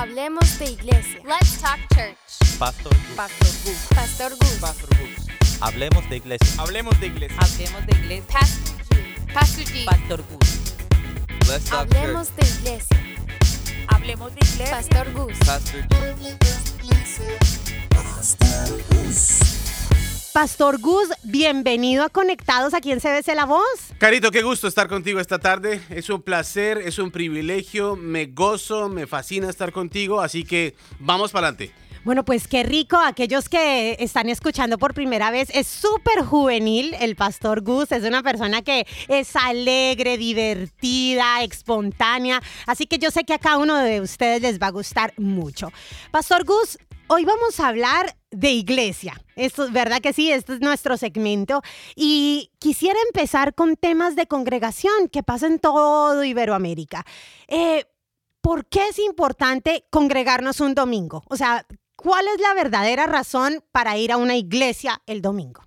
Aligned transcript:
Hablemos 0.00 0.58
de 0.58 0.64
iglesia. 0.64 1.20
Let's 1.26 1.60
talk 1.60 1.78
church. 1.94 2.16
Pastor 2.58 2.90
Gus. 2.90 3.16
Pastor 3.16 3.48
Gus. 3.64 3.86
Pastor 3.94 4.30
Gus. 4.30 4.58
Pastor 4.58 4.88
Gus. 4.96 5.60
Hablemos 5.60 6.08
de 6.08 6.16
iglesia. 6.16 6.62
Hablemos 6.62 6.98
de 7.00 7.06
iglesia. 7.08 7.36
Hablemos 7.38 7.86
de 7.86 7.98
iglesia. 7.98 8.24
Pastor 8.32 8.84
G. 8.88 9.34
Pastor 9.34 9.64
G. 9.66 9.84
Pastor 9.84 10.24
Gus. 10.30 10.74
Let's 11.50 11.64
talk 11.66 11.80
Hablemos 11.80 12.34
de 12.34 12.48
iglesia. 12.48 12.96
Hablemos 13.88 14.34
de 14.34 14.40
iglesia. 14.40 14.70
Pastor 14.70 15.12
Gus. 15.12 15.38
Pastor 15.40 15.86
Pastor 17.90 18.82
Gus, 18.88 19.39
bienvenido 21.22 22.04
a 22.04 22.08
Conectados 22.08 22.74
a 22.74 22.80
quien 22.80 23.00
se 23.00 23.10
bese 23.10 23.34
la 23.34 23.46
voz. 23.46 23.64
Carito, 23.98 24.30
qué 24.30 24.42
gusto 24.42 24.68
estar 24.68 24.88
contigo 24.88 25.20
esta 25.20 25.38
tarde. 25.38 25.80
Es 25.90 26.08
un 26.10 26.22
placer, 26.22 26.78
es 26.78 26.98
un 26.98 27.10
privilegio. 27.10 27.96
Me 27.96 28.26
gozo, 28.26 28.88
me 28.88 29.06
fascina 29.06 29.48
estar 29.48 29.72
contigo. 29.72 30.20
Así 30.20 30.44
que 30.44 30.74
vamos 30.98 31.32
para 31.32 31.48
adelante. 31.48 31.74
Bueno, 32.04 32.24
pues 32.24 32.48
qué 32.48 32.62
rico. 32.62 32.96
Aquellos 32.96 33.48
que 33.48 33.96
están 33.98 34.28
escuchando 34.28 34.78
por 34.78 34.94
primera 34.94 35.30
vez, 35.30 35.50
es 35.52 35.66
súper 35.66 36.24
juvenil 36.24 36.94
el 37.00 37.14
Pastor 37.14 37.60
Gus. 37.62 37.92
Es 37.92 38.04
una 38.04 38.22
persona 38.22 38.62
que 38.62 38.86
es 39.08 39.36
alegre, 39.36 40.16
divertida, 40.16 41.42
espontánea. 41.42 42.40
Así 42.66 42.86
que 42.86 42.98
yo 42.98 43.10
sé 43.10 43.24
que 43.24 43.34
a 43.34 43.38
cada 43.38 43.58
uno 43.58 43.76
de 43.76 44.00
ustedes 44.00 44.40
les 44.40 44.58
va 44.58 44.68
a 44.68 44.70
gustar 44.70 45.12
mucho. 45.18 45.70
Pastor 46.10 46.44
Gus, 46.44 46.78
hoy 47.12 47.24
vamos 47.24 47.58
a 47.58 47.66
hablar 47.66 48.16
de 48.30 48.52
iglesia. 48.52 49.20
Esto 49.34 49.64
es 49.64 49.72
verdad 49.72 50.00
que 50.00 50.12
sí, 50.12 50.30
este 50.30 50.54
es 50.54 50.60
nuestro 50.60 50.96
segmento. 50.96 51.60
Y 51.96 52.52
quisiera 52.60 52.98
empezar 53.08 53.54
con 53.54 53.76
temas 53.76 54.14
de 54.14 54.26
congregación 54.26 55.08
que 55.10 55.24
pasan 55.24 55.52
en 55.54 55.58
todo 55.58 56.22
Iberoamérica. 56.22 57.04
Eh, 57.48 57.86
¿Por 58.40 58.64
qué 58.66 58.88
es 58.88 58.98
importante 59.00 59.84
congregarnos 59.90 60.60
un 60.60 60.74
domingo? 60.74 61.24
O 61.28 61.36
sea, 61.36 61.66
¿cuál 61.96 62.26
es 62.28 62.40
la 62.40 62.54
verdadera 62.54 63.06
razón 63.06 63.64
para 63.72 63.98
ir 63.98 64.12
a 64.12 64.16
una 64.16 64.36
iglesia 64.36 65.02
el 65.06 65.20
domingo? 65.20 65.64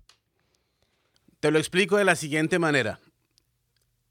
Te 1.41 1.51
lo 1.51 1.59
explico 1.59 1.97
de 1.97 2.05
la 2.05 2.15
siguiente 2.15 2.57
manera. 2.57 3.01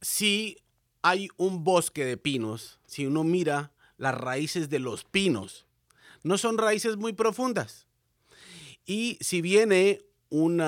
Si 0.03 0.59
hay 1.01 1.29
un 1.39 1.65
bosque 1.65 2.05
de 2.05 2.19
pinos, 2.19 2.79
si 2.85 3.07
uno 3.07 3.25
mira 3.25 3.73
las 3.97 4.15
raíces 4.15 4.69
de 4.69 4.81
los 4.81 5.05
pinos, 5.05 5.67
no 6.23 6.39
son 6.39 6.59
raíces 6.59 6.97
muy 6.97 7.13
profundas. 7.13 7.87
Y 8.85 9.19
si 9.21 9.41
viene 9.41 10.01
un 10.29 10.63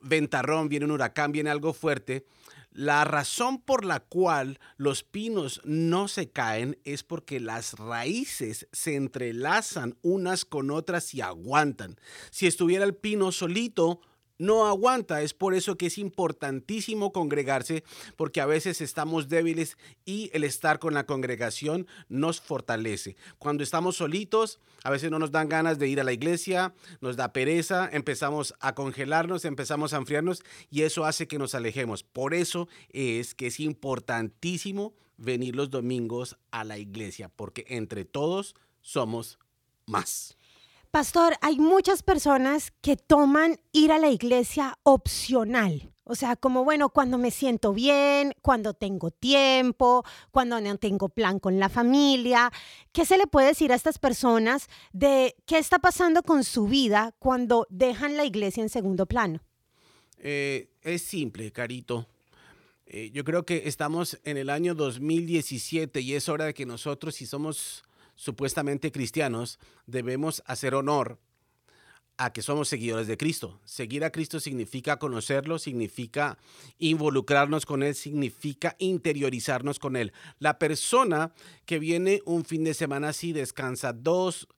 ventarrón, 0.00 0.68
viene 0.68 0.84
un 0.84 0.92
huracán, 0.92 1.32
viene 1.32 1.50
algo 1.50 1.72
fuerte, 1.72 2.26
la 2.70 3.04
razón 3.04 3.60
por 3.60 3.84
la 3.84 4.00
cual 4.00 4.60
los 4.76 5.02
pinos 5.02 5.60
no 5.64 6.06
se 6.06 6.30
caen 6.30 6.78
es 6.84 7.02
porque 7.02 7.40
las 7.40 7.72
raíces 7.72 8.68
se 8.72 8.94
entrelazan 8.94 9.96
unas 10.02 10.44
con 10.44 10.70
otras 10.70 11.12
y 11.14 11.20
aguantan. 11.20 11.96
Si 12.30 12.46
estuviera 12.46 12.84
el 12.84 12.94
pino 12.94 13.32
solito, 13.32 14.00
no 14.38 14.66
aguanta. 14.66 15.22
Es 15.22 15.34
por 15.34 15.54
eso 15.54 15.76
que 15.76 15.86
es 15.86 15.98
importantísimo 15.98 17.12
congregarse, 17.12 17.84
porque 18.16 18.40
a 18.40 18.46
veces 18.46 18.80
estamos 18.80 19.28
débiles 19.28 19.76
y 20.04 20.30
el 20.32 20.44
estar 20.44 20.78
con 20.78 20.94
la 20.94 21.06
congregación 21.06 21.86
nos 22.08 22.40
fortalece. 22.40 23.16
Cuando 23.38 23.62
estamos 23.62 23.96
solitos, 23.96 24.60
a 24.84 24.90
veces 24.90 25.10
no 25.10 25.18
nos 25.18 25.32
dan 25.32 25.48
ganas 25.48 25.78
de 25.78 25.88
ir 25.88 26.00
a 26.00 26.04
la 26.04 26.12
iglesia, 26.12 26.72
nos 27.00 27.16
da 27.16 27.32
pereza, 27.32 27.88
empezamos 27.92 28.54
a 28.60 28.74
congelarnos, 28.74 29.44
empezamos 29.44 29.92
a 29.92 29.98
enfriarnos 29.98 30.42
y 30.70 30.82
eso 30.82 31.04
hace 31.04 31.26
que 31.26 31.38
nos 31.38 31.54
alejemos. 31.54 32.02
Por 32.02 32.34
eso 32.34 32.68
es 32.90 33.34
que 33.34 33.48
es 33.48 33.60
importantísimo 33.60 34.94
venir 35.16 35.56
los 35.56 35.70
domingos 35.70 36.38
a 36.52 36.64
la 36.64 36.78
iglesia, 36.78 37.28
porque 37.28 37.64
entre 37.68 38.04
todos 38.04 38.54
somos 38.80 39.38
más. 39.86 40.37
Pastor, 40.90 41.34
hay 41.42 41.58
muchas 41.58 42.02
personas 42.02 42.72
que 42.80 42.96
toman 42.96 43.60
ir 43.72 43.92
a 43.92 43.98
la 43.98 44.08
iglesia 44.08 44.78
opcional. 44.84 45.92
O 46.04 46.14
sea, 46.14 46.36
como 46.36 46.64
bueno, 46.64 46.88
cuando 46.88 47.18
me 47.18 47.30
siento 47.30 47.74
bien, 47.74 48.32
cuando 48.40 48.72
tengo 48.72 49.10
tiempo, 49.10 50.02
cuando 50.30 50.58
no 50.58 50.78
tengo 50.78 51.10
plan 51.10 51.38
con 51.38 51.58
la 51.58 51.68
familia. 51.68 52.50
¿Qué 52.92 53.04
se 53.04 53.18
le 53.18 53.26
puede 53.26 53.48
decir 53.48 53.70
a 53.72 53.74
estas 53.74 53.98
personas 53.98 54.68
de 54.94 55.36
qué 55.44 55.58
está 55.58 55.78
pasando 55.78 56.22
con 56.22 56.44
su 56.44 56.66
vida 56.66 57.14
cuando 57.18 57.66
dejan 57.68 58.16
la 58.16 58.24
iglesia 58.24 58.62
en 58.62 58.70
segundo 58.70 59.04
plano? 59.04 59.42
Eh, 60.16 60.70
es 60.80 61.02
simple, 61.02 61.52
Carito. 61.52 62.08
Eh, 62.86 63.10
yo 63.12 63.22
creo 63.22 63.44
que 63.44 63.64
estamos 63.66 64.18
en 64.24 64.38
el 64.38 64.48
año 64.48 64.74
2017 64.74 66.00
y 66.00 66.14
es 66.14 66.30
hora 66.30 66.46
de 66.46 66.54
que 66.54 66.64
nosotros, 66.64 67.16
si 67.16 67.26
somos 67.26 67.84
supuestamente 68.18 68.90
cristianos, 68.90 69.60
debemos 69.86 70.42
hacer 70.44 70.74
honor 70.74 71.20
a 72.16 72.32
que 72.32 72.42
somos 72.42 72.68
seguidores 72.68 73.06
de 73.06 73.16
Cristo. 73.16 73.60
Seguir 73.64 74.04
a 74.04 74.10
Cristo 74.10 74.40
significa 74.40 74.98
conocerlo, 74.98 75.60
significa 75.60 76.36
involucrarnos 76.78 77.64
con 77.64 77.84
Él, 77.84 77.94
significa 77.94 78.74
interiorizarnos 78.80 79.78
con 79.78 79.94
Él. 79.94 80.12
La 80.40 80.58
persona 80.58 81.32
que 81.64 81.78
viene 81.78 82.20
un 82.26 82.44
fin 82.44 82.64
de 82.64 82.74
semana 82.74 83.10
así, 83.10 83.32
descansa 83.32 83.92
dos, 83.92 84.48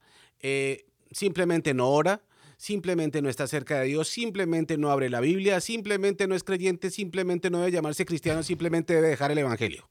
eh, 0.41 0.87
simplemente 1.11 1.75
no 1.75 1.91
ora, 1.91 2.23
simplemente 2.57 3.21
no 3.21 3.29
está 3.29 3.47
cerca 3.47 3.81
de 3.81 3.89
Dios, 3.89 4.09
simplemente 4.09 4.79
no 4.79 4.91
abre 4.91 5.11
la 5.11 5.21
Biblia, 5.21 5.61
simplemente 5.61 6.27
no 6.27 6.35
es 6.35 6.45
creyente, 6.45 6.91
simplemente 6.91 7.51
no 7.51 7.59
debe 7.59 7.73
llamarse 7.73 8.07
cristiano, 8.07 8.43
simplemente 8.43 8.95
debe 8.95 9.09
dejar 9.09 9.33
el 9.33 9.39
Evangelio. 9.39 9.87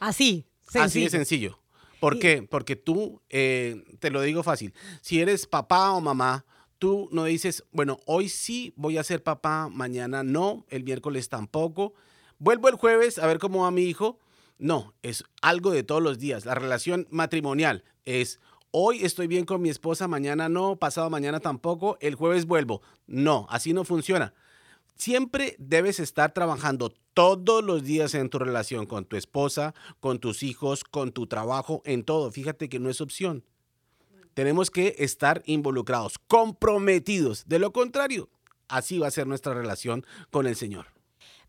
Así, 0.00 0.44
sencillo. 0.62 0.84
Así 0.84 1.00
de 1.04 1.10
sencillo. 1.10 1.61
¿Por 2.02 2.18
qué? 2.18 2.42
Porque 2.42 2.74
tú, 2.74 3.22
eh, 3.30 3.84
te 4.00 4.10
lo 4.10 4.22
digo 4.22 4.42
fácil, 4.42 4.74
si 5.02 5.20
eres 5.20 5.46
papá 5.46 5.92
o 5.92 6.00
mamá, 6.00 6.44
tú 6.78 7.08
no 7.12 7.22
dices, 7.26 7.62
bueno, 7.70 7.96
hoy 8.06 8.28
sí 8.28 8.72
voy 8.74 8.98
a 8.98 9.04
ser 9.04 9.22
papá, 9.22 9.68
mañana 9.68 10.24
no, 10.24 10.66
el 10.68 10.82
miércoles 10.82 11.28
tampoco, 11.28 11.94
vuelvo 12.40 12.68
el 12.68 12.74
jueves 12.74 13.20
a 13.20 13.26
ver 13.28 13.38
cómo 13.38 13.62
va 13.62 13.70
mi 13.70 13.84
hijo. 13.84 14.18
No, 14.58 14.94
es 15.02 15.22
algo 15.42 15.70
de 15.70 15.84
todos 15.84 16.02
los 16.02 16.18
días. 16.18 16.44
La 16.44 16.56
relación 16.56 17.06
matrimonial 17.08 17.84
es, 18.04 18.40
hoy 18.72 19.04
estoy 19.04 19.28
bien 19.28 19.44
con 19.44 19.62
mi 19.62 19.68
esposa, 19.68 20.08
mañana 20.08 20.48
no, 20.48 20.74
pasado 20.80 21.08
mañana 21.08 21.38
tampoco, 21.38 21.98
el 22.00 22.16
jueves 22.16 22.46
vuelvo. 22.46 22.82
No, 23.06 23.46
así 23.48 23.72
no 23.72 23.84
funciona. 23.84 24.34
Siempre 24.96 25.56
debes 25.58 26.00
estar 26.00 26.32
trabajando 26.32 26.92
todos 27.14 27.64
los 27.64 27.82
días 27.82 28.14
en 28.14 28.28
tu 28.28 28.38
relación 28.38 28.86
con 28.86 29.04
tu 29.04 29.16
esposa, 29.16 29.74
con 30.00 30.18
tus 30.18 30.42
hijos, 30.42 30.84
con 30.84 31.12
tu 31.12 31.26
trabajo, 31.26 31.82
en 31.84 32.04
todo. 32.04 32.30
Fíjate 32.30 32.68
que 32.68 32.78
no 32.78 32.90
es 32.90 33.00
opción. 33.00 33.44
Tenemos 34.34 34.70
que 34.70 34.94
estar 34.98 35.42
involucrados, 35.44 36.18
comprometidos. 36.26 37.44
De 37.46 37.58
lo 37.58 37.72
contrario, 37.72 38.30
así 38.68 38.98
va 38.98 39.08
a 39.08 39.10
ser 39.10 39.26
nuestra 39.26 39.54
relación 39.54 40.06
con 40.30 40.46
el 40.46 40.56
Señor. 40.56 40.86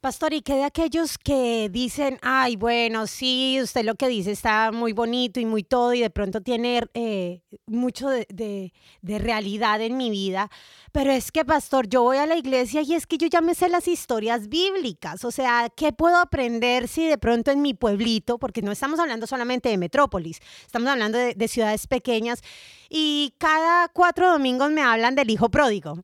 Pastor, 0.03 0.33
¿y 0.33 0.41
qué 0.41 0.55
de 0.55 0.65
aquellos 0.65 1.17
que 1.17 1.69
dicen, 1.71 2.19
ay, 2.21 2.57
bueno, 2.57 3.07
sí, 3.07 3.57
usted 3.63 3.85
lo 3.85 3.95
que 3.95 4.09
dice 4.09 4.31
está 4.31 4.73
muy 4.73 4.91
bonito 4.91 5.39
y 5.39 5.45
muy 5.45 5.63
todo 5.63 5.93
y 5.93 6.01
de 6.01 6.09
pronto 6.09 6.41
tiene 6.41 6.83
eh, 6.93 7.39
mucho 7.67 8.09
de, 8.09 8.27
de, 8.27 9.19
realidad 9.19 9.79
en 9.79 9.95
mi 9.95 10.09
vida, 10.09 10.49
pero 10.91 11.09
es 11.13 11.31
que, 11.31 11.45
pastor, 11.45 11.87
yo 11.87 12.03
voy 12.03 12.17
a 12.17 12.25
la 12.25 12.35
iglesia 12.35 12.81
y 12.81 12.95
es 12.95 13.07
que 13.07 13.17
yo 13.17 13.27
ya 13.27 13.39
me 13.39 13.55
sé 13.55 13.69
las 13.69 13.87
historias 13.87 14.49
bíblicas, 14.49 15.23
o 15.23 15.31
sea, 15.31 15.69
¿qué 15.73 15.93
puedo 15.93 16.17
aprender 16.17 16.89
si 16.89 17.07
de 17.07 17.17
pronto 17.17 17.51
en 17.51 17.61
mi 17.61 17.73
pueblito, 17.73 18.37
porque 18.37 18.61
no 18.61 18.73
estamos 18.73 18.99
hablando 18.99 19.25
solamente 19.25 19.69
de 19.69 19.77
metrópolis, 19.77 20.41
estamos 20.65 20.89
hablando 20.89 21.17
de, 21.17 21.33
de 21.33 21.47
ciudades 21.47 21.87
pequeñas 21.87 22.41
y 22.89 23.33
cada 23.37 23.87
cuatro 23.87 24.29
domingos 24.29 24.69
me 24.69 24.81
hablan 24.81 25.15
del 25.15 25.29
hijo 25.29 25.47
pródigo? 25.47 26.03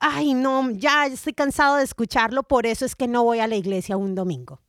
Ay, 0.00 0.34
no, 0.34 0.70
ya 0.70 1.06
estoy 1.06 1.32
cansado 1.32 1.76
de 1.76 1.84
escucarlo, 1.84 2.42
por 2.42 2.66
eso 2.66 2.84
es 2.84 2.94
que 2.94 3.08
no 3.08 3.24
voy 3.24 3.40
a 3.40 3.46
la 3.46 3.56
iglesia 3.56 3.96
un 3.96 4.14
domingo. 4.14 4.60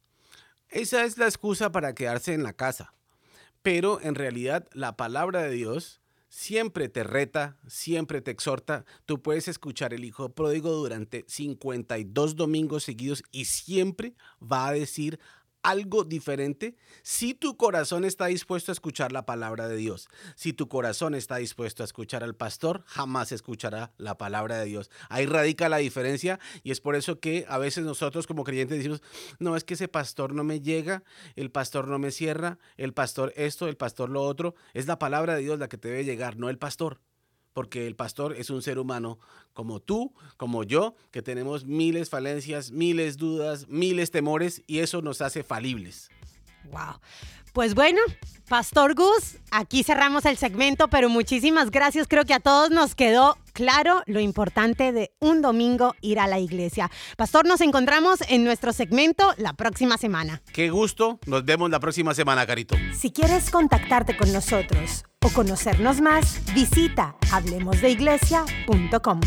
Esa 0.70 1.04
es 1.04 1.18
la 1.18 1.26
excusa 1.26 1.72
para 1.72 1.94
quedarse 1.94 2.34
en 2.34 2.44
la 2.44 2.54
casa. 2.54 2.94
Pero 3.62 4.02
en 4.02 4.16
realidad 4.16 4.68
la 4.74 4.98
palabra 4.98 5.44
de 5.44 5.52
Dios 5.52 6.02
siempre 6.30 6.88
te 6.88 7.04
reta, 7.04 7.58
siempre 7.68 8.22
te 8.22 8.32
exhorta. 8.32 8.86
Tú 9.06 9.22
puedes 9.22 9.48
escuchar 9.48 9.94
el 9.94 10.06
Hijo 10.06 10.30
Pródigo 10.30 10.72
durante 10.72 11.26
52 11.28 12.36
domingos 12.36 12.86
seguidos 12.86 13.24
y 13.32 13.46
siempre 13.46 14.16
va 14.42 14.70
a 14.70 14.74
decir 14.74 15.20
algo 15.64 16.04
diferente 16.04 16.76
si 17.04 17.34
tu 17.34 17.58
corazón 17.58 18.06
está 18.06 18.28
dispuesto 18.28 18.72
a 18.72 18.74
escuchar 18.74 19.12
la 19.12 19.26
palabra 19.26 19.68
de 19.68 19.76
Dios. 19.76 20.08
Si 20.36 20.54
tu 20.54 20.68
corazón 20.68 21.16
está 21.16 21.38
dispuesto 21.38 21.84
a 21.84 21.86
escuchar 21.86 22.24
al 22.24 22.36
pastor, 22.36 22.84
jamás 22.86 23.32
escuchará 23.32 23.94
la 23.98 24.18
palabra 24.18 24.58
de 24.58 24.66
Dios. 24.66 24.90
Ahí 25.10 25.26
radica 25.26 25.70
la 25.70 25.78
diferencia 25.78 26.40
y 26.64 26.72
es 26.72 26.82
por 26.82 26.96
eso 26.96 27.20
que 27.20 27.46
a 27.48 27.58
veces 27.58 27.84
nosotros 27.84 28.28
como 28.28 28.44
creyentes 28.44 28.78
decimos, 28.78 29.02
no, 29.40 29.56
es 29.56 29.64
que 29.64 29.76
ese 29.76 29.88
pastor 29.88 30.34
no 30.34 30.44
me 30.44 30.62
llega, 30.62 31.04
el 31.36 31.52
pastor 31.52 31.88
no 31.88 32.00
me 32.00 32.12
cierra, 32.12 32.60
el 32.78 32.94
pastor 32.94 33.34
esto, 33.36 33.68
el 33.68 33.78
pastor 33.78 34.10
lo 34.10 34.22
otro. 34.24 34.56
Es 34.74 34.88
la 34.88 35.00
palabra 35.00 35.36
de 35.36 35.42
Dios 35.42 35.60
la 35.60 35.70
que 35.70 35.78
te 35.78 35.90
debe 35.90 36.06
llegar, 36.06 36.38
no 36.38 36.50
el 36.50 36.58
pastor 36.58 37.00
porque 37.54 37.88
el 37.88 37.96
pastor 37.96 38.36
es 38.36 38.50
un 38.50 38.62
ser 38.62 38.80
humano 38.80 39.20
como 39.54 39.80
tú, 39.80 40.14
como 40.38 40.64
yo, 40.64 40.96
que 41.12 41.22
tenemos 41.22 41.66
miles 41.66 42.10
falencias, 42.10 42.72
miles 42.72 43.18
dudas, 43.18 43.68
miles 43.68 44.12
temores 44.12 44.64
y 44.68 44.80
eso 44.80 45.02
nos 45.02 45.22
hace 45.22 45.44
falibles. 45.44 46.10
Wow. 46.72 47.00
Pues 47.54 47.76
bueno, 47.76 48.00
Pastor 48.48 48.96
Gus, 48.96 49.38
aquí 49.52 49.84
cerramos 49.84 50.26
el 50.26 50.38
segmento, 50.38 50.90
pero 50.90 51.10
muchísimas 51.10 51.72
gracias. 51.72 52.08
Creo 52.08 52.26
que 52.26 52.34
a 52.34 52.40
todos 52.40 52.70
nos 52.70 52.96
quedó 52.96 53.38
claro 53.52 54.02
lo 54.06 54.20
importante 54.20 54.92
de 54.92 55.12
un 55.20 55.42
domingo 55.42 55.96
ir 56.02 56.20
a 56.20 56.28
la 56.28 56.40
iglesia. 56.40 56.90
Pastor, 57.18 57.46
nos 57.46 57.62
encontramos 57.62 58.20
en 58.30 58.44
nuestro 58.44 58.74
segmento 58.74 59.34
la 59.38 59.54
próxima 59.54 59.98
semana. 59.98 60.42
Qué 60.54 60.70
gusto. 60.70 61.20
Nos 61.26 61.46
vemos 61.46 61.70
la 61.70 61.80
próxima 61.80 62.14
semana, 62.14 62.46
Carito. 62.46 62.76
Si 62.94 63.12
quieres 63.12 63.50
contactarte 63.50 64.18
con 64.18 64.32
nosotros 64.34 65.06
o 65.24 65.30
conocernos 65.30 66.02
más, 66.02 66.42
visita 66.54 67.16
hablemosdeiglesia.com. 67.32 69.22